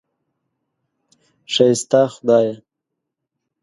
[1.53, 2.55] ښایسته خدایه!